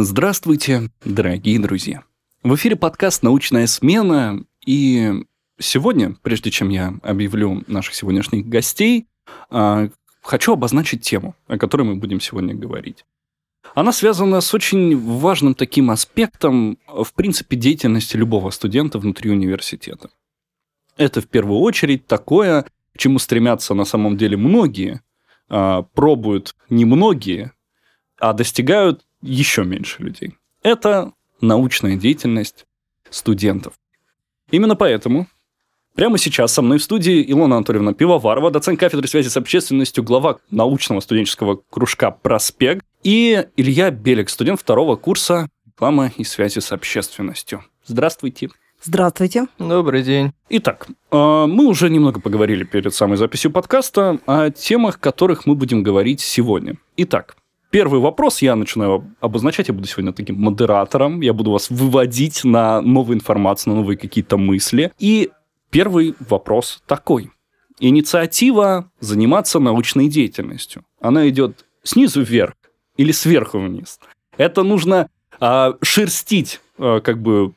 [0.00, 2.04] Здравствуйте, дорогие друзья.
[2.44, 5.24] В эфире подкаст «Научная смена», и
[5.58, 9.08] сегодня, прежде чем я объявлю наших сегодняшних гостей,
[9.50, 9.88] а,
[10.22, 13.04] хочу обозначить тему, о которой мы будем сегодня говорить.
[13.74, 20.10] Она связана с очень важным таким аспектом, в принципе, деятельности любого студента внутри университета.
[20.96, 22.62] Это в первую очередь такое,
[22.94, 25.02] к чему стремятся на самом деле многие,
[25.48, 27.50] а, пробуют немногие,
[28.20, 30.34] а достигают еще меньше людей.
[30.62, 32.66] Это научная деятельность
[33.10, 33.74] студентов.
[34.50, 35.26] Именно поэтому
[35.94, 40.38] прямо сейчас со мной в студии Илона Анатольевна Пивоварова, доцент кафедры связи с общественностью, глава
[40.50, 47.62] научного студенческого кружка «Проспект», и Илья Белик, студент второго курса реклама и связи с общественностью.
[47.86, 48.50] Здравствуйте.
[48.82, 49.46] Здравствуйте.
[49.58, 50.32] Добрый день.
[50.48, 55.82] Итак, а, мы уже немного поговорили перед самой записью подкаста о темах, которых мы будем
[55.84, 56.76] говорить сегодня.
[56.96, 57.36] Итак,
[57.70, 62.80] Первый вопрос я начинаю обозначать, я буду сегодня таким модератором, я буду вас выводить на
[62.80, 64.92] новую информацию, на новые какие-то мысли.
[64.98, 65.30] И
[65.70, 67.30] первый вопрос такой.
[67.78, 72.54] Инициатива заниматься научной деятельностью, она идет снизу вверх
[72.96, 74.00] или сверху вниз.
[74.38, 77.52] Это нужно а, шерстить а, как бы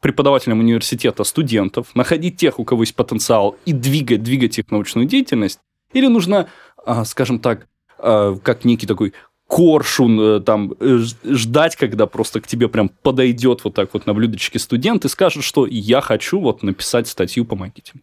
[0.00, 5.58] преподавателям университета студентов, находить тех, у кого есть потенциал, и двигать, двигать их научную деятельность,
[5.94, 6.48] или нужно,
[6.84, 9.14] а, скажем так, как некий такой
[9.54, 14.12] коршун, э, там, э, ждать, когда просто к тебе прям подойдет вот так вот на
[14.12, 18.02] блюдечке студент и скажет, что я хочу вот написать статью, помогите мне.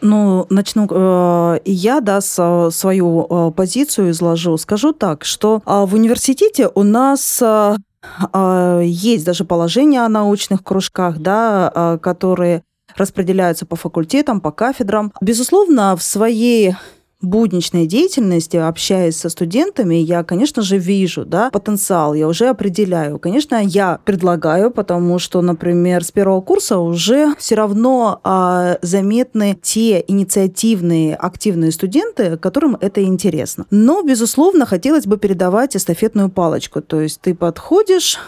[0.00, 4.56] Ну, начну э, я, да, свою позицию изложу.
[4.58, 7.76] Скажу так, что э, в университете у нас э,
[8.84, 12.62] есть даже положения о научных кружках, да, э, которые
[12.96, 15.12] распределяются по факультетам, по кафедрам.
[15.20, 16.76] Безусловно, в своей
[17.22, 23.18] будничной деятельности, общаясь со студентами, я, конечно же, вижу да, потенциал, я уже определяю.
[23.18, 30.04] Конечно, я предлагаю, потому что, например, с первого курса уже все равно а, заметны те
[30.06, 33.66] инициативные, активные студенты, которым это интересно.
[33.70, 36.82] Но, безусловно, хотелось бы передавать эстафетную палочку.
[36.82, 38.18] То есть ты подходишь,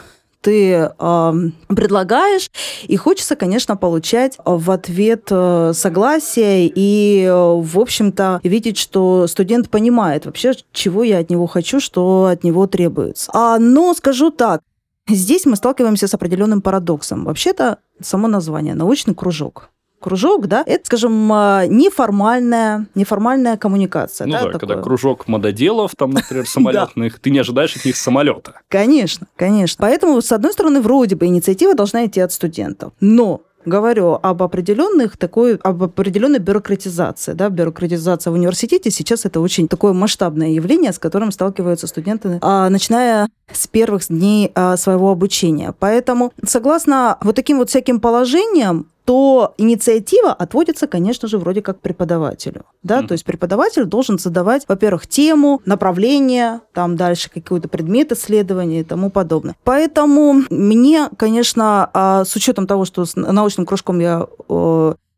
[0.40, 1.32] ты э,
[1.68, 2.50] предлагаешь,
[2.86, 10.26] и хочется, конечно, получать в ответ э, согласие и, в общем-то, видеть, что студент понимает
[10.26, 13.30] вообще, чего я от него хочу, что от него требуется.
[13.34, 14.62] А, но скажу так,
[15.08, 17.24] здесь мы сталкиваемся с определенным парадоксом.
[17.24, 19.70] Вообще-то само название научный кружок
[20.00, 24.26] кружок, да, это, скажем, а, неформальная, неформальная коммуникация.
[24.26, 28.60] Ну да, да, когда кружок мододелов, там, например, самолетных, ты не ожидаешь от них самолета.
[28.68, 29.76] Конечно, конечно.
[29.80, 32.92] Поэтому, с одной стороны, вроде бы инициатива должна идти от студентов.
[33.00, 37.32] Но говорю об определенных такой, об определенной бюрократизации.
[37.32, 37.48] Да?
[37.48, 43.28] Бюрократизация в университете сейчас это очень такое масштабное явление, с которым сталкиваются студенты, а, начиная
[43.52, 45.74] с первых дней а, своего обучения.
[45.78, 52.66] Поэтому, согласно вот таким вот всяким положениям, то инициатива отводится, конечно же, вроде как преподавателю.
[52.82, 53.00] Да?
[53.00, 53.06] Mm-hmm.
[53.06, 59.08] То есть преподаватель должен задавать, во-первых, тему, направление, там дальше какой-то предмет исследования и тому
[59.08, 59.56] подобное.
[59.64, 64.26] Поэтому мне, конечно, а, с учетом того, что с научным кружком я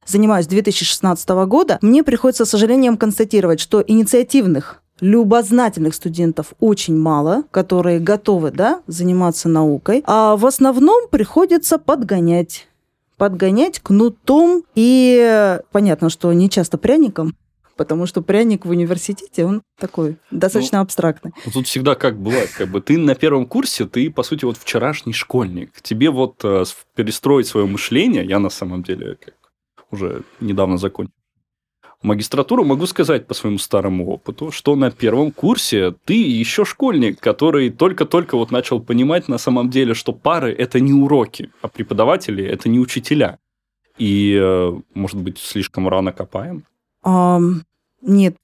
[0.07, 7.43] занимаюсь с 2016 года, мне приходится, с сожалением, констатировать, что инициативных любознательных студентов очень мало,
[7.51, 12.69] которые готовы да, заниматься наукой, а в основном приходится подгонять
[13.21, 17.37] подгонять кнутом и понятно, что не часто пряником,
[17.77, 21.33] потому что пряник в университете, он такой достаточно ну, абстрактный.
[21.53, 25.13] Тут всегда как бывает, как бы ты на первом курсе, ты, по сути, вот вчерашний
[25.13, 25.83] школьник.
[25.83, 26.65] Тебе вот э,
[26.95, 29.35] перестроить свое мышление, я на самом деле как,
[29.91, 31.13] уже недавно закончил
[32.03, 37.71] магистратуру, могу сказать по своему старому опыту, что на первом курсе ты еще школьник, который
[37.71, 42.69] только-только вот начал понимать на самом деле, что пары– это не уроки, а преподаватели– это
[42.69, 43.39] не учителя.
[43.99, 46.65] И, э, может быть, слишком рано копаем?
[47.03, 47.39] А,
[48.01, 48.37] нет,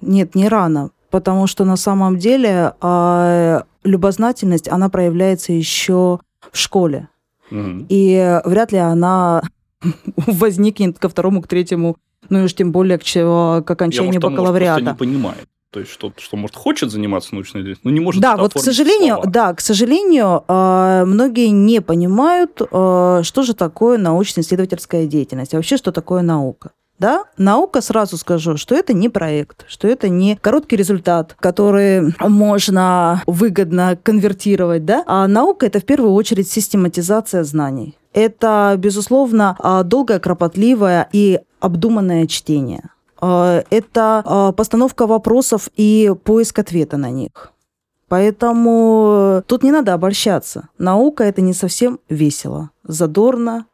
[0.00, 0.90] нет, не рано.
[1.10, 6.20] Потому что на самом деле а, любознательность, она проявляется еще
[6.52, 7.08] в школе.
[7.50, 7.86] Угу.
[7.88, 9.42] И вряд ли она
[10.16, 11.96] возникнет ко второму, к третьему
[12.30, 14.80] ну и уж тем более к, к окончанию Я, может, бакалавриата.
[14.80, 15.48] Может, не понимает.
[15.72, 18.58] То есть, что, что, может, хочет заниматься научной деятельностью, но не может Да, вот, к
[18.58, 19.30] сожалению, слова.
[19.30, 25.76] да, к сожалению, а, многие не понимают, а, что же такое научно-исследовательская деятельность, а вообще,
[25.76, 26.72] что такое наука.
[27.00, 33.22] Да, наука, сразу скажу, что это не проект, что это не короткий результат, который можно
[33.26, 37.96] выгодно конвертировать, да, а наука это в первую очередь систематизация знаний.
[38.12, 42.90] Это, безусловно, а, долгое, кропотливое и обдуманное чтение.
[43.18, 47.52] А, это а, постановка вопросов и поиск ответа на них.
[48.08, 50.68] Поэтому тут не надо обольщаться.
[50.76, 53.64] Наука это не совсем весело, задорно.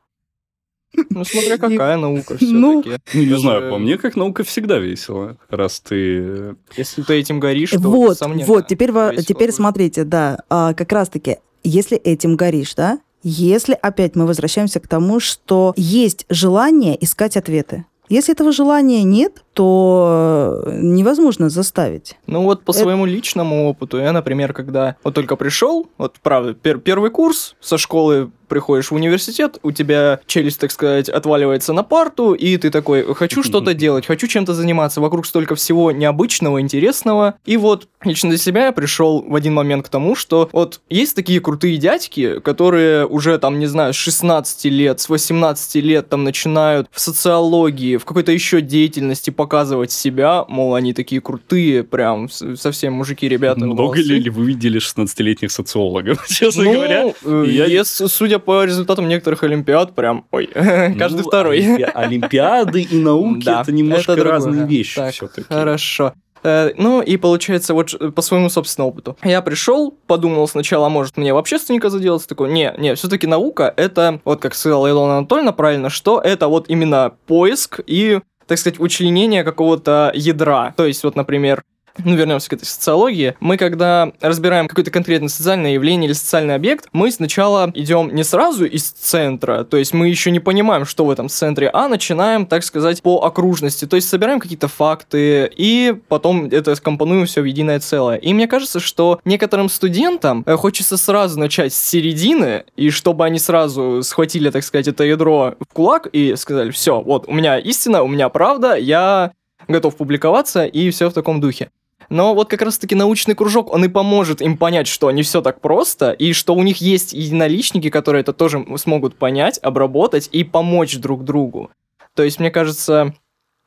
[1.10, 3.18] Ну, смотря какая наука Ну, все-таки.
[3.18, 6.56] Ну, не знаю, по мне, как наука всегда весело, раз ты...
[6.76, 8.90] Если ты этим горишь, то Вот, вот, теперь,
[9.22, 14.86] теперь смотрите, да, а, как раз-таки, если этим горишь, да, если опять мы возвращаемся к
[14.86, 17.84] тому, что есть желание искать ответы.
[18.08, 22.16] Если этого желания нет, то э, невозможно заставить.
[22.28, 26.52] Ну вот по Это- своему личному опыту, я, например, когда вот только пришел, вот правда,
[26.52, 31.82] пер- первый курс со школы приходишь в университет, у тебя челюсть, так сказать, отваливается на
[31.82, 37.34] парту, и ты такой, хочу что-то делать, хочу чем-то заниматься, вокруг столько всего необычного, интересного.
[37.44, 41.14] И вот лично для себя я пришел в один момент к тому, что вот есть
[41.16, 46.24] такие крутые дядьки, которые уже там, не знаю, с 16 лет, с 18 лет там
[46.24, 52.94] начинают в социологии, в какой-то еще деятельности показывать себя, мол, они такие крутые, прям совсем
[52.94, 53.60] мужики, ребята.
[53.66, 57.12] Много ли, ли вы видели 16-летних социологов, честно Ну, говоря?
[57.24, 58.02] э, я- ес-
[58.36, 61.58] судя по результатам некоторых олимпиад, прям, ой, каждый Ну, второй.
[61.60, 64.32] олимпи- Олимпиады и науки Да, это немножко это другое.
[64.32, 65.46] разные вещи Так, все-таки.
[65.48, 66.12] Хорошо.
[66.42, 69.16] Э, Ну и получается, вот по своему собственному опыту.
[69.24, 74.20] Я пришел, подумал сначала, может мне в общественника заделаться, такой, не, не, все-таки наука, это,
[74.24, 79.44] вот как сказала Илона Анатольевна правильно, что это вот именно поиск и, так сказать, учленение
[79.44, 80.74] какого-то ядра.
[80.76, 81.62] То есть, вот, например,
[82.04, 83.34] ну, вернемся к этой социологии.
[83.40, 88.64] Мы, когда разбираем какое-то конкретное социальное явление или социальный объект, мы сначала идем не сразу
[88.64, 92.64] из центра, то есть мы еще не понимаем, что в этом центре, а начинаем, так
[92.64, 93.86] сказать, по окружности.
[93.86, 98.16] То есть собираем какие-то факты и потом это скомпонуем все в единое целое.
[98.16, 103.38] И мне кажется, что некоторым студентам э, хочется сразу начать с середины, и чтобы они
[103.38, 108.02] сразу схватили, так сказать, это ядро в кулак и сказали, все, вот, у меня истина,
[108.02, 109.32] у меня правда, я
[109.68, 111.70] готов публиковаться и все в таком духе.
[112.08, 115.60] Но вот как раз-таки научный кружок, он и поможет им понять, что не все так
[115.60, 120.96] просто, и что у них есть единоличники, которые это тоже смогут понять, обработать и помочь
[120.96, 121.70] друг другу.
[122.14, 123.14] То есть, мне кажется,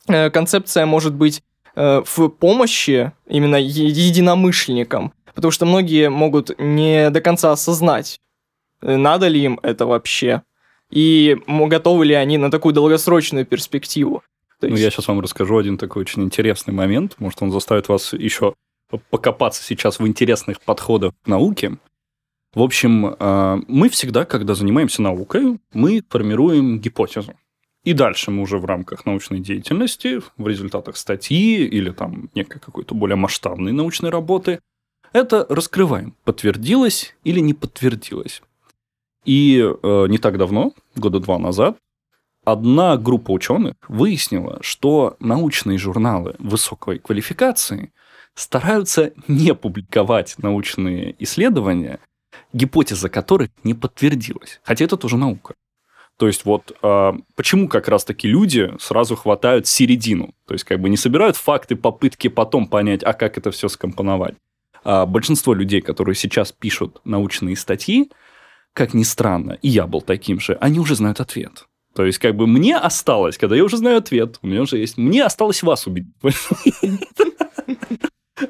[0.07, 1.44] э, концепция может быть
[1.75, 8.19] э, в помощи именно единомышленникам, потому что многие могут не до конца осознать,
[8.81, 10.44] э, надо ли им это вообще,
[10.89, 14.24] и готовы ли они на такую долгосрочную перспективу.
[14.61, 17.15] Ну, есть- я сейчас вам расскажу один такой очень интересный момент.
[17.19, 18.53] Может, он заставит вас еще
[19.09, 21.77] покопаться сейчас в интересных подходах к науке.
[22.53, 27.33] В общем, э, мы всегда, когда занимаемся наукой, мы формируем гипотезу.
[27.83, 32.95] И дальше мы уже в рамках научной деятельности, в результатах статьи или там некой какой-то
[32.95, 34.59] более масштабной научной работы,
[35.13, 38.41] это раскрываем, подтвердилось или не подтвердилось.
[39.25, 41.77] И э, не так давно, года два назад,
[42.44, 47.91] одна группа ученых выяснила, что научные журналы высокой квалификации
[48.36, 52.00] стараются не публиковать научные исследования,
[52.53, 54.59] гипотеза которых не подтвердилась.
[54.63, 55.56] Хотя это тоже наука.
[56.18, 60.89] То есть вот а, почему как раз-таки люди сразу хватают середину, то есть как бы
[60.89, 64.36] не собирают факты, попытки потом понять, а как это все скомпоновать.
[64.83, 68.12] А большинство людей, которые сейчас пишут научные статьи,
[68.74, 71.69] как ни странно, и я был таким же, они уже знают ответ.
[71.95, 74.97] То есть, как бы мне осталось, когда я уже знаю ответ, у меня уже есть,
[74.97, 76.13] мне осталось вас убедить.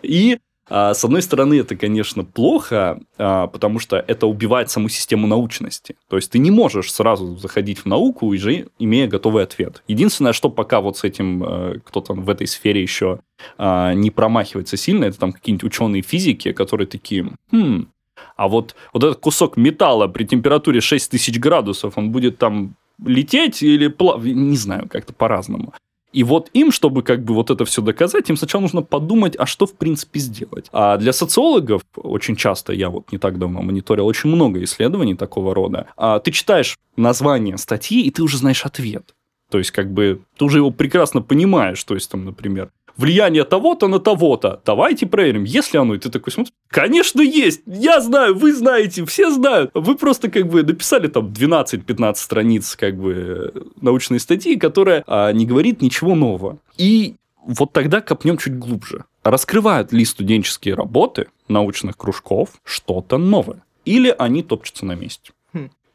[0.04, 0.38] И
[0.70, 5.96] а, с одной стороны, это, конечно, плохо, а, потому что это убивает саму систему научности.
[6.08, 9.84] То есть ты не можешь сразу заходить в науку, уже имея готовый ответ.
[9.88, 13.20] Единственное, что пока вот с этим э, кто-то в этой сфере еще
[13.58, 17.88] а, не промахивается сильно, это там какие-нибудь ученые физики, которые такие, хм,
[18.36, 22.76] а вот, вот этот кусок металла при температуре 6000 градусов, он будет там
[23.06, 25.74] лететь или плавать, не знаю, как-то по-разному.
[26.12, 29.46] И вот им, чтобы как бы вот это все доказать, им сначала нужно подумать, а
[29.46, 30.68] что в принципе сделать.
[30.72, 35.54] А для социологов очень часто, я вот не так давно мониторил очень много исследований такого
[35.54, 39.14] рода, а ты читаешь название статьи, и ты уже знаешь ответ.
[39.52, 41.84] То есть, как бы, ты уже его прекрасно понимаешь.
[41.84, 44.62] То есть, там, например, влияние того-то на того-то.
[44.66, 45.96] Давайте проверим, есть ли оно.
[45.96, 47.62] И ты такой смотришь, конечно, есть.
[47.66, 49.72] Я знаю, вы знаете, все знают.
[49.74, 55.46] Вы просто как бы написали там 12-15 страниц как бы научной статьи, которая а, не
[55.46, 56.58] говорит ничего нового.
[56.78, 57.16] И
[57.46, 59.06] вот тогда копнем чуть глубже.
[59.24, 63.64] Раскрывают ли студенческие работы научных кружков что-то новое?
[63.86, 65.32] Или они топчутся на месте?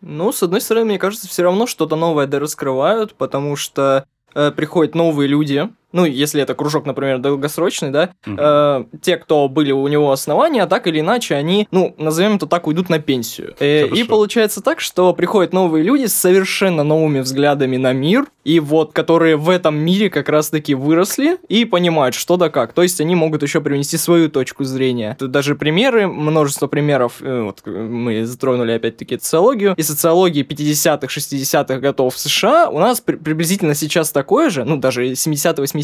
[0.01, 4.51] Ну, с одной стороны, мне кажется, все равно что-то новое да раскрывают, потому что э,
[4.51, 8.39] приходят новые люди, ну, если это кружок, например, долгосрочный, да, Мгм.
[8.39, 12.67] э, те, кто были у него основания, так или иначе, они, ну, назовем это так,
[12.67, 13.55] уйдут на пенсию.
[13.61, 18.61] Э, и получается так, что приходят новые люди с совершенно новыми взглядами на мир, и
[18.61, 22.75] вот, которые в этом мире как раз-таки выросли и понимают, что да как.
[22.75, 25.17] То есть они могут еще привнести свою точку зрения.
[25.19, 31.07] Тут даже примеры, множество примеров, э, вот э, мы затронули опять-таки социологию, и социологии 50-х,
[31.07, 35.15] 60-х годов в США у нас при- приблизительно сейчас такое же, ну, даже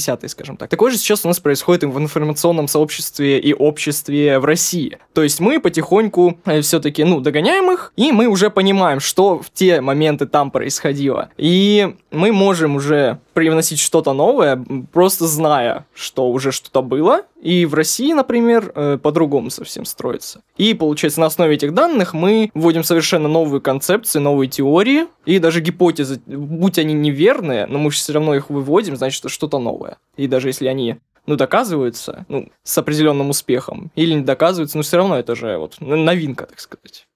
[0.01, 3.53] 70-е, 80-е, скажем так, такое же сейчас у нас происходит и в информационном сообществе и
[3.53, 4.99] обществе в России.
[5.13, 9.81] То есть мы потихоньку все-таки, ну, догоняем их, и мы уже понимаем, что в те
[9.81, 11.31] моменты там происходило.
[11.37, 17.75] И мы можем уже привносить что-то новое, просто зная, что уже что-то было, и в
[17.75, 20.43] России, например, э, по-другому совсем строится.
[20.57, 25.61] И, получается, на основе этих данных мы вводим совершенно новые концепции, новые теории, и даже
[25.61, 29.97] гипотезы, будь они неверные, но мы все равно их выводим, значит, что-то новое.
[30.17, 34.97] И даже если они ну, доказываются, ну, с определенным успехом, или не доказываются, но все
[34.97, 37.07] равно это же вот н- новинка, так сказать.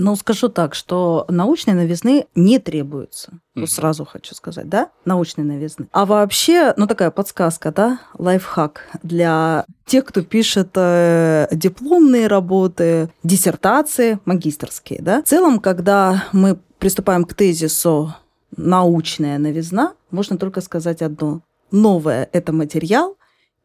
[0.00, 3.32] Ну, скажу так, что научной новизны не требуется.
[3.54, 3.62] Мгм.
[3.62, 5.88] Вот сразу хочу сказать, да, научной новизны.
[5.92, 14.18] А вообще, ну, такая подсказка, да, лайфхак для тех, кто пишет э, дипломные работы, диссертации,
[14.24, 15.22] магистрские, да.
[15.22, 18.14] В целом, когда мы приступаем к тезису
[18.56, 21.42] «научная новизна», можно только сказать одно.
[21.70, 23.16] Новое– это материал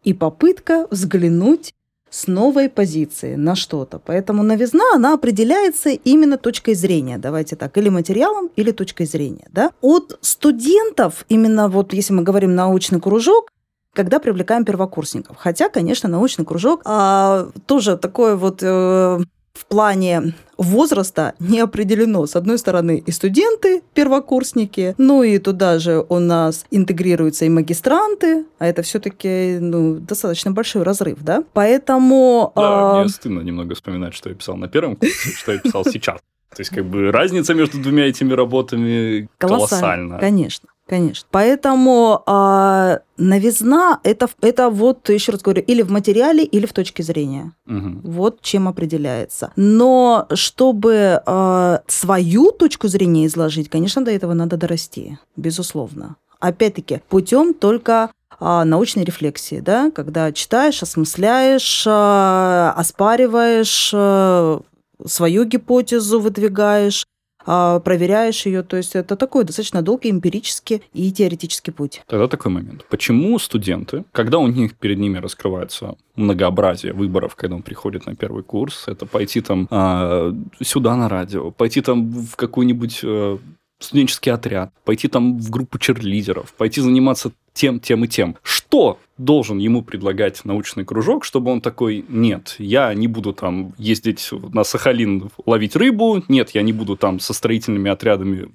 [0.03, 1.73] и попытка взглянуть
[2.15, 3.99] с новой позиции на что-то.
[3.99, 9.47] Поэтому новизна, она определяется именно точкой зрения, давайте так, или материалом, или точкой зрения.
[9.51, 9.71] Да?
[9.81, 13.51] От студентов, именно вот если мы говорим научный кружок,
[13.93, 15.35] когда привлекаем первокурсников.
[15.37, 19.19] Хотя, конечно, научный кружок а, тоже такое вот э,
[19.55, 22.25] в плане возраста не определено.
[22.25, 28.45] С одной стороны, и студенты, первокурсники, ну и туда же у нас интегрируются и магистранты,
[28.59, 31.43] а это все-таки ну, достаточно большой разрыв, да?
[31.53, 32.51] Поэтому...
[32.55, 35.85] Да, а, мне стыдно немного вспоминать, что я писал на первом курсе, что я писал
[35.85, 36.19] сейчас.
[36.55, 40.19] То есть, как бы, разница между двумя этими работами колоссальна.
[40.19, 40.69] Конечно.
[40.87, 41.27] Конечно.
[41.31, 47.01] Поэтому а, новизна это, это вот, еще раз говорю, или в материале, или в точке
[47.01, 47.53] зрения.
[47.65, 48.01] Мгм.
[48.03, 49.51] Вот чем определяется.
[49.55, 56.17] Но чтобы а, свою точку зрения изложить, конечно, до этого надо дорасти, безусловно.
[56.39, 64.61] Опять-таки, путем только а, научной рефлексии, да, когда читаешь, осмысляешь, а, оспариваешь, а,
[65.05, 67.05] свою гипотезу выдвигаешь,
[67.45, 68.63] проверяешь ее.
[68.63, 72.01] То есть это такой достаточно долгий эмпирический и теоретический путь.
[72.07, 72.85] Тогда такой момент.
[72.89, 78.43] Почему студенты, когда у них перед ними раскрывается многообразие выборов, когда он приходит на первый
[78.43, 83.37] курс, это пойти там а, сюда на радио, пойти там в какой-нибудь э,
[83.85, 88.35] студенческий отряд, пойти там в группу черлидеров, пойти заниматься тем, тем и тем.
[88.43, 94.29] Что должен ему предлагать научный кружок, чтобы он такой, нет, я не буду там ездить
[94.53, 98.49] на Сахалин ловить рыбу, нет, я не буду там со строительными отрядами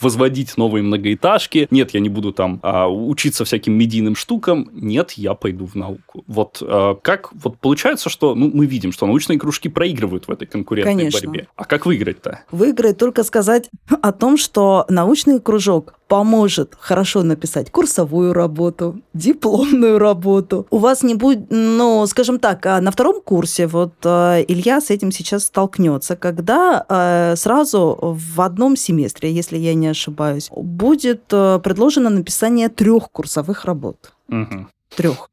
[0.00, 1.68] возводить новые многоэтажки.
[1.70, 4.68] Нет, я не буду там а, учиться всяким медийным штукам.
[4.72, 6.24] Нет, я пойду в науку.
[6.26, 10.46] Вот а, как вот получается, что ну, мы видим, что научные кружки проигрывают в этой
[10.46, 11.28] конкурентной Конечно.
[11.28, 11.48] борьбе.
[11.56, 12.40] А как выиграть-то?
[12.50, 13.70] Выиграет только сказать
[14.02, 20.66] о том, что научный кружок поможет хорошо написать курсовую работу, дипломную работу.
[20.70, 24.90] У вас не будет, ну, скажем так, а на втором курсе вот э, Илья с
[24.90, 31.60] этим сейчас столкнется, когда э, сразу в одном семестре, если я не ошибаюсь, будет э,
[31.62, 34.12] предложено написание трех курсовых работ.
[34.28, 34.68] Мгм.
[34.96, 35.28] Трех.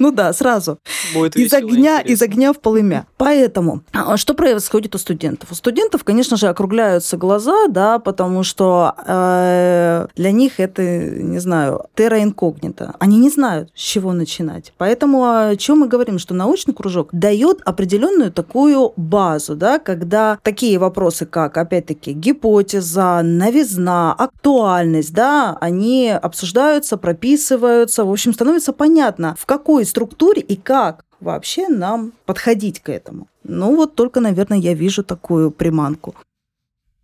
[0.00, 0.78] Ну да, сразу.
[1.14, 2.24] Будет Из весело, огня, из интересно.
[2.24, 3.06] огня в полымя.
[3.18, 5.52] Поэтому, а, что происходит у студентов?
[5.52, 11.84] У студентов, конечно же, округляются глаза, да, потому что э, для них это, не знаю,
[11.94, 12.94] терра инкогнито.
[12.98, 14.72] Они не знают, с чего начинать.
[14.78, 20.78] Поэтому о чем мы говорим, что научный кружок дает определенную такую базу, да, когда такие
[20.78, 29.44] вопросы, как, опять-таки, гипотеза, новизна, актуальность, да, они обсуждаются, прописываются, в общем, становится понятно, в
[29.44, 33.28] какой структуре и как вообще нам подходить к этому.
[33.44, 36.14] Ну вот только, наверное, я вижу такую приманку.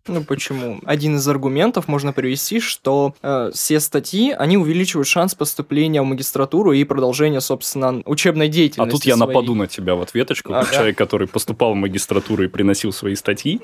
[0.09, 0.79] Ну почему?
[0.85, 6.71] Один из аргументов можно привести, что э, все статьи, они увеличивают шанс поступления в магистратуру
[6.73, 8.93] и продолжения, собственно, учебной А деятельности.
[8.93, 9.29] тут я своей.
[9.35, 10.75] нападу на тебя в ответочку, как Ага.
[10.75, 13.61] человек, который поступал в магистратуру и приносил свои статьи.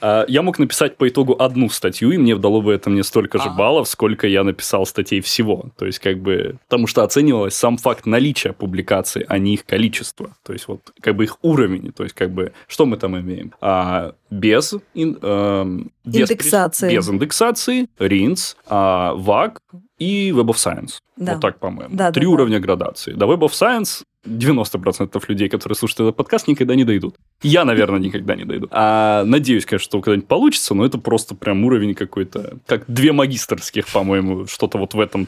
[0.00, 3.38] А, Я мог написать по итогу одну статью, и мне дало бы это мне столько
[3.38, 5.66] же баллов, сколько я написал статей всего.
[5.78, 10.36] То есть, как бы, потому что оценивалось сам факт наличия публикаций, а не их количество.
[10.44, 11.92] То есть, вот, как бы их уровень.
[11.92, 13.52] То есть, как бы, что мы там имеем?
[13.60, 16.94] А, без, ин- эм, без, Индексации.
[16.94, 19.60] без индексации, РИНС, а, ВАК,
[19.98, 20.98] и Web of Science.
[21.16, 21.34] Да.
[21.34, 21.94] Вот так, по-моему.
[21.94, 22.32] Да, Три да, да.
[22.32, 23.12] уровня градации.
[23.12, 27.16] До Web of Science 90% людей, которые слушают этот подкаст, никогда не дойдут.
[27.42, 28.68] Я, наверное, никогда не дойду.
[28.70, 33.88] А надеюсь, конечно, что когда-нибудь получится, но это просто прям уровень какой-то, как две магистрских,
[33.88, 35.26] по-моему, что-то вот в этом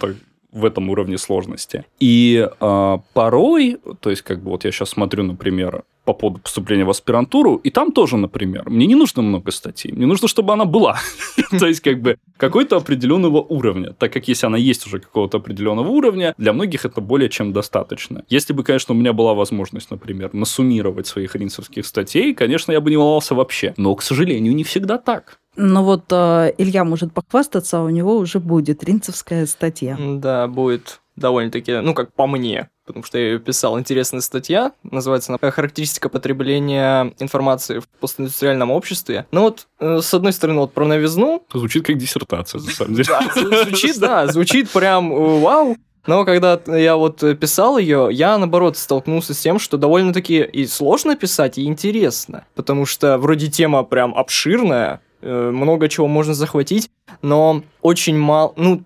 [0.53, 1.85] в этом уровне сложности.
[2.01, 6.85] И э, порой, то есть, как бы вот я сейчас смотрю, например, по поводу поступления
[6.85, 10.65] в аспирантуру, и там тоже, например, мне не нужно много статей, мне нужно, чтобы она
[10.65, 10.99] была.
[11.59, 13.93] То есть, как бы, какой-то определенного уровня.
[13.93, 18.25] Так как если она есть уже какого-то определенного уровня, для многих это более чем достаточно.
[18.29, 22.91] Если бы, конечно, у меня была возможность, например, насуммировать своих ринцевских статей, конечно, я бы
[22.91, 23.75] не волновался вообще.
[23.77, 25.39] Но, к сожалению, не всегда так.
[25.57, 29.97] Но вот э, Илья может похвастаться, а у него уже будет ринцевская статья.
[29.99, 33.79] Да, будет довольно-таки, ну, как по мне, потому что я ее писал.
[33.79, 39.27] Интересная статья, называется она «Характеристика потребления информации в постиндустриальном обществе».
[39.33, 41.43] Ну вот, э, с одной стороны, вот про новизну.
[41.53, 43.09] Звучит как диссертация, на самом деле.
[43.65, 45.77] Звучит, да, звучит прям э, вау.
[46.07, 51.15] Но когда я вот писал ее, я наоборот столкнулся с тем, что довольно-таки и сложно
[51.15, 52.47] писать, и интересно.
[52.55, 56.91] Потому что вроде тема прям обширная, э, много чего можно захватить,
[57.23, 58.83] но очень мало, ну,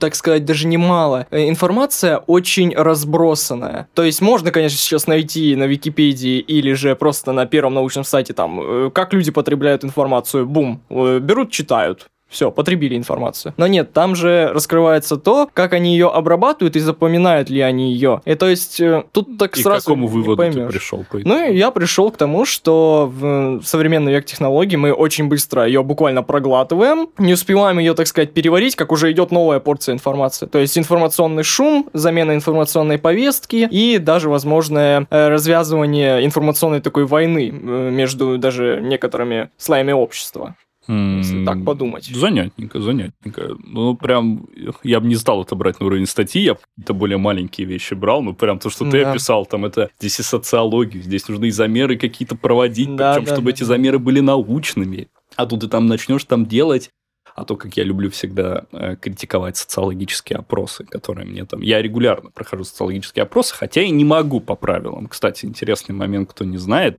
[0.00, 1.26] так сказать, даже не мало.
[1.30, 3.88] Э, Информация очень разбросанная.
[3.94, 8.34] То есть можно, конечно, сейчас найти на Википедии или же просто на первом научном сайте
[8.34, 12.08] там, э, как люди потребляют информацию, бум, э, берут, читают.
[12.28, 13.54] Все, потребили информацию.
[13.56, 18.20] Но нет, там же раскрывается то, как они ее обрабатывают и запоминают ли они ее.
[18.26, 20.70] И то есть э, тут так И к сразу какому не выводу ты поймешь.
[20.70, 21.04] пришел?
[21.10, 21.28] по итогу?
[21.28, 26.22] Ну, я пришел к тому, что в современный век технологий мы очень быстро ее буквально
[26.22, 30.46] проглатываем, не успеваем ее, так сказать, переварить, как уже идет новая порция информации.
[30.46, 37.48] То есть информационный шум, замена информационной повестки и даже возможное э, развязывание информационной такой войны
[37.50, 40.56] э, между даже некоторыми слоями общества,
[40.88, 42.06] если так подумать.
[42.06, 43.56] Занятненько, занятненько.
[43.64, 44.46] Ну, прям,
[44.82, 47.94] я бы не стал это брать на уровень статьи, я бы какие-то более маленькие вещи
[47.94, 49.10] брал, ну, прям то, что ты Да.
[49.10, 53.32] описал, там, это здесь и социологию, здесь нужно и замеры какие-то проводить, Да, причем, да,
[53.34, 55.08] чтобы да, эти замеры были научными.
[55.36, 56.90] А тут ты там начнешь там делать
[57.38, 61.60] а то, как я люблю всегда э, критиковать социологические опросы, которые мне там...
[61.60, 65.06] Я регулярно прохожу социологические опросы, хотя и не могу по правилам.
[65.06, 66.98] Кстати, интересный момент, кто не знает,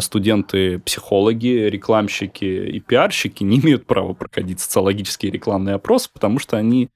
[0.00, 6.88] студенты-психологи, рекламщики и пиарщики не имеют права проходить социологические рекламные опросы, потому что они,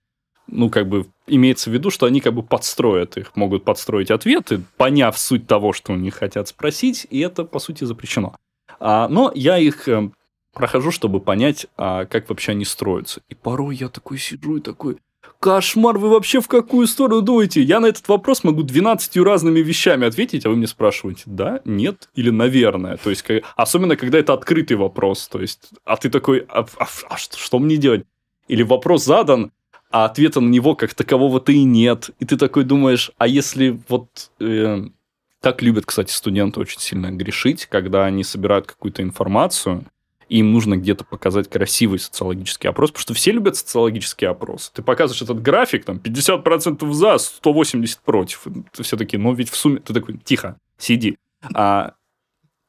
[0.46, 4.62] ну, как бы, имеется в виду, что они как бы подстроят их, могут подстроить ответы,
[4.76, 8.34] поняв суть того, что у них хотят спросить, и это, по сути, запрещено.
[8.80, 10.10] А, но я их э,
[10.52, 13.22] прохожу, чтобы понять, а, как вообще они строятся.
[13.28, 14.98] И порой я такой сижу и такой,
[15.44, 17.60] кошмар, вы вообще в какую сторону дуете?
[17.60, 22.08] Я на этот вопрос могу 12 разными вещами ответить, а вы мне спрашиваете, да, нет
[22.14, 22.96] или наверное.
[22.96, 23.22] То есть,
[23.54, 25.28] особенно, когда это открытый вопрос.
[25.28, 28.06] То есть, а ты такой, а, а- а что, что мне делать?
[28.48, 29.52] Или вопрос задан,
[29.90, 32.08] а ответа на него как такового-то и нет.
[32.20, 34.08] И ты такой думаешь, а если вот...
[34.40, 34.86] э,
[35.42, 39.84] так любят, кстати, студенты очень сильно грешить, когда они собирают какую-то информацию,
[40.38, 44.72] им нужно где-то показать красивый социологический опрос, потому что все любят социологический опрос.
[44.74, 48.46] Ты показываешь этот график, там, 50% за, 180 против.
[48.72, 49.78] Ты все таки ну, ведь в сумме...
[49.78, 51.16] Ты такой, тихо, сиди.
[51.54, 51.94] А,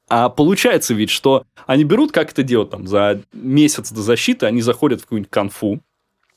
[0.08, 4.62] а получается ведь, что они берут, как это делают, там, за месяц до защиты, они
[4.62, 5.82] заходят в какую-нибудь конфу,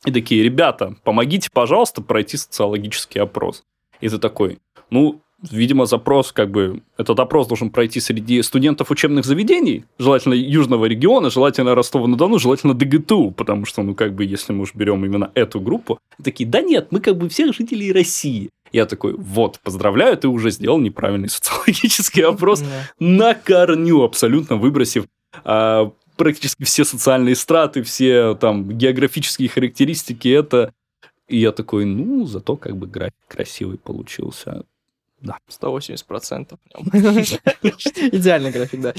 [0.07, 3.65] и такие, ребята, помогите, пожалуйста, пройти социологический опрос.
[4.01, 4.61] И ты такой,
[4.91, 10.87] ну, видимо, запрос, как бы, этот опрос должен пройти среди студентов учебных заведений, желательно Южного
[10.87, 15.31] региона, желательно Ростова-на-Дону, желательно ДГТУ, потому что, ну, как бы, если мы уж берем именно
[15.35, 18.51] эту группу, такие, да нет, мы как бы всех жителей России.
[18.73, 22.63] Я такой, вот, поздравляю, ты уже сделал неправильный социологический опрос
[22.99, 25.07] на корню, абсолютно выбросив
[25.45, 30.73] а, практически все социальные страты, все там географические характеристики, это...
[31.29, 34.65] И я такой, ну, зато как бы график красивый получился.
[35.23, 36.59] 180%.
[38.13, 38.95] Идеальный график, да.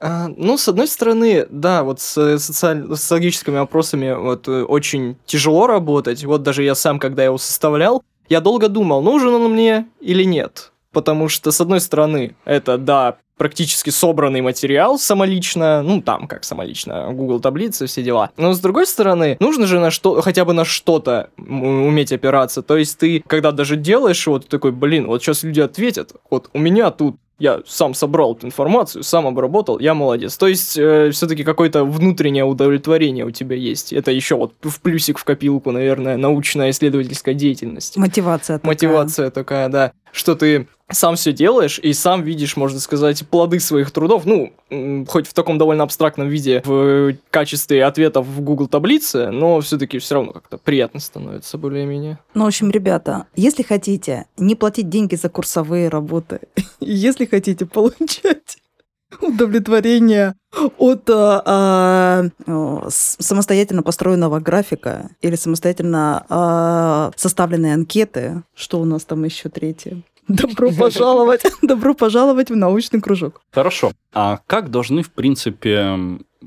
[0.00, 5.66] А, ну, с одной стороны, да, вот с с социологическими опросами вот э, очень тяжело
[5.66, 6.24] работать.
[6.24, 10.72] Вот даже я сам, когда его составлял, я долго думал, нужен он мне или нет.
[10.92, 17.12] Потому что, с одной стороны, это, да, практически собранный материал самолично, ну, там, как самолично,
[17.12, 18.30] Google таблицы, все дела.
[18.36, 22.62] Но, с другой стороны, нужно же на что, хотя бы на что-то уметь опираться.
[22.62, 26.48] То есть ты, когда даже делаешь его, ты такой, блин, вот сейчас люди ответят, вот
[26.52, 30.36] у меня тут я сам собрал эту информацию, сам обработал, я молодец.
[30.36, 33.92] То есть, все-таки какое-то внутреннее удовлетворение у тебя есть.
[33.92, 37.96] Это еще вот в плюсик в копилку, наверное, научная исследовательская деятельность.
[37.96, 38.70] Мотивация такая.
[38.70, 39.92] Мотивация такая, да.
[40.12, 44.52] Что ты сам все делаешь и сам видишь, можно сказать, плоды своих трудов, ну,
[45.08, 50.14] хоть в таком довольно абстрактном виде, в качестве ответов в Google таблице, но все-таки все
[50.16, 52.18] равно как-то приятно становится более-менее.
[52.34, 56.40] Ну, в общем, ребята, если хотите не платить деньги за курсовые работы,
[56.80, 58.58] если хотите получать
[59.20, 60.34] удовлетворение
[60.78, 68.42] от а, а, самостоятельно построенного графика или самостоятельно а, составленной анкеты.
[68.54, 70.02] Что у нас там еще третье?
[70.28, 73.40] Добро пожаловать, добро пожаловать в научный кружок.
[73.52, 73.92] Хорошо.
[74.12, 75.98] А как должны, в принципе,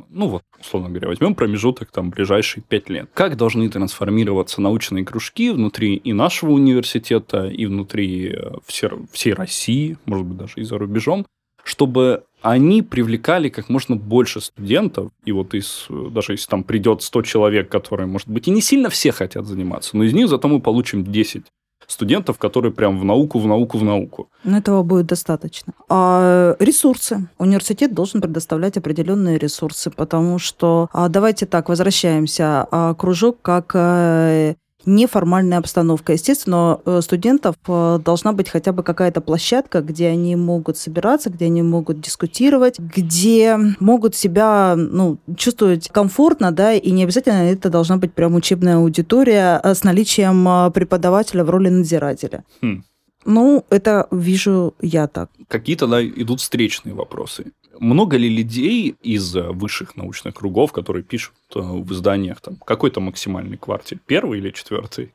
[0.09, 3.09] ну вот, условно говоря, возьмем промежуток там ближайшие пять лет.
[3.13, 9.97] Как должны трансформироваться научные кружки внутри и нашего университета, и внутри э, всей, всей России,
[10.05, 11.25] может быть, даже и за рубежом,
[11.63, 17.21] чтобы они привлекали как можно больше студентов, и вот из, даже если там придет 100
[17.23, 20.61] человек, которые, может быть, и не сильно все хотят заниматься, но из них зато мы
[20.61, 21.43] получим 10
[21.87, 24.29] студентов, которые прям в науку, в науку, в науку.
[24.43, 25.73] Но этого будет достаточно.
[25.89, 27.27] А ресурсы.
[27.37, 34.55] Университет должен предоставлять определенные ресурсы, потому что, а, давайте так, возвращаемся, а, кружок как э,
[34.85, 36.13] неформальная обстановка.
[36.13, 41.45] Естественно, у студентов э, должна быть хотя бы какая-то площадка, где они могут собираться, где
[41.45, 47.97] они могут дискутировать, где могут себя ну, чувствовать комфортно, да, и не обязательно это должна
[47.97, 52.43] быть прям учебная аудитория а с наличием преподавателя в роли надзирателя.
[52.61, 52.83] Хм.
[53.25, 55.29] Ну, это вижу я так.
[55.49, 57.51] Какие тогда идут встречные вопросы?
[57.79, 62.99] Много ли людей из э, высших научных кругов, которые пишут э, в изданиях там какой-то
[62.99, 65.13] максимальный квартир, первый или четвертый?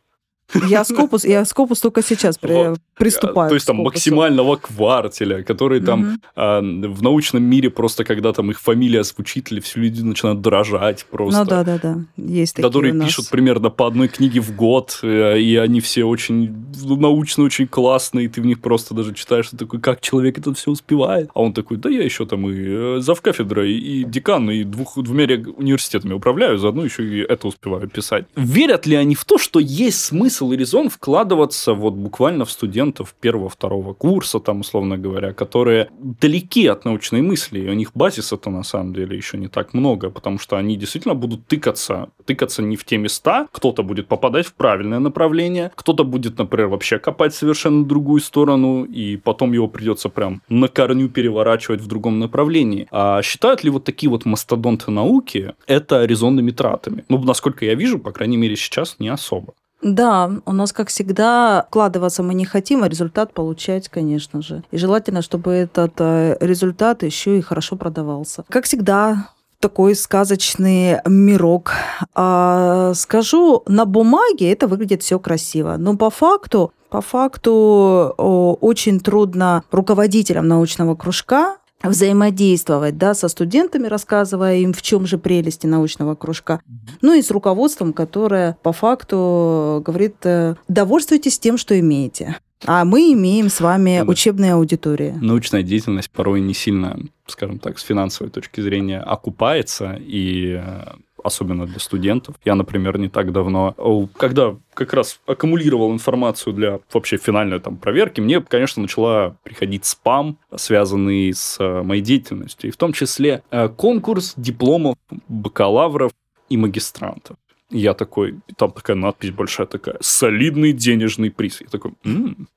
[0.68, 3.48] Я Скопус, я Скопус только сейчас при, приступаю.
[3.48, 8.60] То есть там максимального квартеля, который там а, в научном мире просто когда там их
[8.60, 11.40] фамилия звучит, или все люди начинают дрожать просто.
[11.40, 15.38] Ну да, да, да, есть такие Которые пишут примерно по одной книге в год, э,
[15.38, 19.56] и они все очень научно, очень классные, и ты в них просто даже читаешь, ты
[19.56, 21.30] такой, как человек это все успевает?
[21.34, 25.22] А он такой, да я еще там и э, завкафедрой, и декан, и двух, двумя
[25.22, 28.26] университетами управляю, заодно еще и это успеваю писать.
[28.36, 32.50] Верят ли они в то, что есть смысл смысл и резон вкладываться вот буквально в
[32.50, 38.50] студентов первого-второго курса, там, условно говоря, которые далеки от научной мысли, и у них базиса-то
[38.50, 42.76] на самом деле еще не так много, потому что они действительно будут тыкаться, тыкаться не
[42.76, 47.84] в те места, кто-то будет попадать в правильное направление, кто-то будет, например, вообще копать совершенно
[47.84, 52.86] другую сторону, и потом его придется прям на корню переворачивать в другом направлении.
[52.90, 57.04] А считают ли вот такие вот мастодонты науки это резонными тратами?
[57.08, 59.54] Ну, насколько я вижу, по крайней мере, сейчас не особо.
[59.82, 64.62] Да, у нас, как всегда, вкладываться мы не хотим, а результат получать, конечно же.
[64.70, 68.44] И желательно, чтобы этот э, результат еще и хорошо продавался.
[68.48, 71.72] Как всегда, такой сказочный мирок.
[72.14, 79.64] А, скажу, на бумаге это выглядит все красиво, но по факту по факту очень трудно
[79.70, 86.60] руководителям научного кружка взаимодействовать да, со студентами, рассказывая им, в чем же прелести научного кружка,
[87.00, 92.36] ну и с руководством, которое по факту говорит, э, довольствуйтесь тем, что имеете.
[92.64, 94.10] А мы имеем с вами да.
[94.10, 95.14] учебные аудитории.
[95.20, 100.84] Научная деятельность порой не сильно, скажем так, с финансовой точки зрения окупается, и э,
[101.22, 102.36] особенно для студентов.
[102.44, 103.74] Я, например, не так давно,
[104.16, 110.38] когда как раз аккумулировал информацию для вообще финальной там проверки, мне, конечно, начала приходить спам,
[110.54, 114.96] связанный с э, моей деятельностью, и в том числе э, конкурс дипломов
[115.28, 116.12] бакалавров
[116.48, 117.36] и магистрантов.
[117.70, 121.60] Я такой, там такая надпись большая такая, солидный денежный приз.
[121.60, 122.48] Я такой, м-м,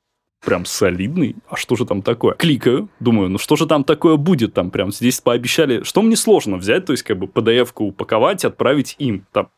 [0.46, 1.36] прям солидный.
[1.50, 2.36] А что же там такое?
[2.36, 4.54] Кликаю, думаю, ну что же там такое будет?
[4.54, 8.96] Там прям здесь пообещали, что мне сложно взять, то есть как бы PDF-ку упаковать, отправить
[9.00, 9.26] им.
[9.34, 9.50] Там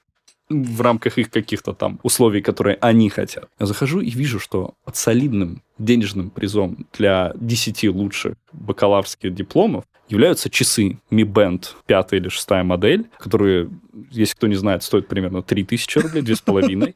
[0.50, 3.50] в рамках их каких-то там условий, которые они хотят.
[3.60, 10.50] Я захожу и вижу, что под солидным денежным призом для 10 лучших бакалаврских дипломов являются
[10.50, 13.70] часы Mi Band 5 или 6 модель, которые,
[14.10, 16.96] если кто не знает, стоят примерно 3000 рублей, 2,5.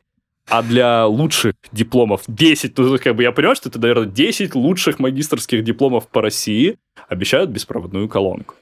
[0.51, 4.99] А для лучших дипломов 10, ну, как бы я понимаю, что это, наверное, 10 лучших
[4.99, 8.55] магистрских дипломов по России обещают беспроводную колонку.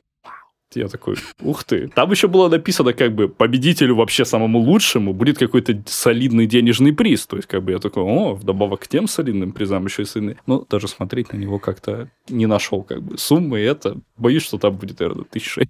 [0.76, 1.88] Я такой, ух ты.
[1.88, 7.26] Там еще было написано, как бы, победителю вообще самому лучшему будет какой-то солидный денежный приз.
[7.26, 10.38] То есть, как бы, я такой, о, вдобавок к тем солидным призам еще и сильный.
[10.46, 14.76] Ну, даже смотреть на него как-то не нашел, как бы, суммы, это, боюсь, что там
[14.76, 15.64] будет, наверное, тысяча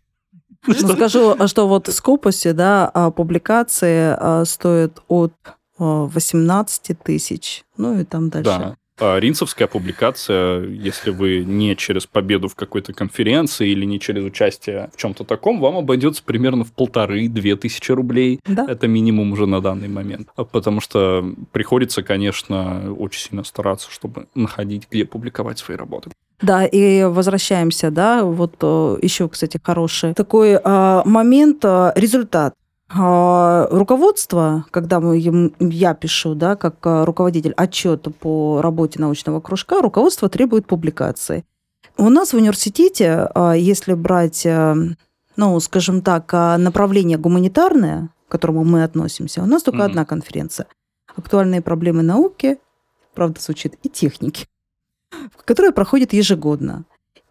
[0.68, 5.32] ну, скажу, что вот Скопусе, да, а, публикации а, стоят от
[5.80, 8.50] 18 тысяч, ну и там дальше.
[8.50, 8.76] Да.
[9.00, 14.90] А ринцевская публикация, если вы не через победу в какой-то конференции или не через участие
[14.94, 18.42] в чем-то таком, вам обойдется примерно в полторы-две тысячи рублей.
[18.46, 18.66] Да.
[18.68, 20.28] Это минимум уже на данный момент.
[20.36, 26.12] А Потому что приходится, конечно, очень сильно стараться, чтобы находить, где публиковать свои работы.
[26.42, 32.54] Да, и возвращаемся, да, вот э, еще, кстати, хороший такой а, момент, а, результат.
[32.92, 35.18] А, Руководство, когда мы,
[35.60, 41.46] я пишу, да, как а, руководитель отчет по работе научного кружка, руководство требует публикации.
[41.98, 44.48] У нас в университете, а, если брать,
[45.36, 49.86] ну, скажем так, направление гуманитарное, к которому мы относимся, у нас только Мгм.
[49.86, 50.68] одна конференция.
[51.16, 52.58] Актуальные проблемы науки,
[53.14, 54.48] правда, звучит, и техники
[55.46, 56.86] которая проходит ежегодно.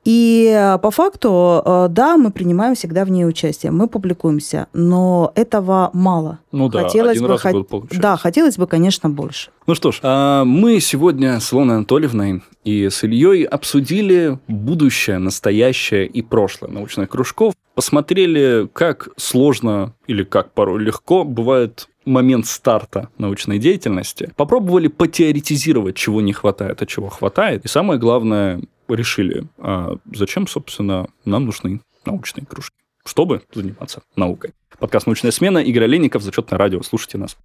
[0.08, 5.32] И э, по факту, э, да, мы принимаем всегда в ней участие, мы публикуемся, но
[5.34, 6.38] этого мало.
[6.50, 8.00] Ну да, Хотелось один бы раз хот- год получается.
[8.00, 9.50] Да, хотелось бы, конечно, больше.
[9.66, 16.06] Ну что ж, а, мы сегодня с Илоной Анатольевной и с Ильей обсудили будущее, настоящее
[16.06, 23.58] и прошлое научных кружков, посмотрели, как сложно или как порой легко бывает момент старта научной
[23.58, 30.46] деятельности, попробовали потеоретизировать, чего не хватает, а чего хватает, и самое главное, решили, а зачем,
[30.46, 34.52] собственно, нам нужны научные кружки, чтобы заниматься наукой.
[34.78, 36.82] Подкаст «Научная смена», Игорь Олейников, Зачетное радио.
[36.82, 37.36] Слушайте нас.